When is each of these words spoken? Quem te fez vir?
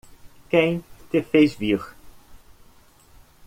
Quem 0.49 0.79
te 1.11 1.21
fez 1.35 1.53
vir? 1.61 1.79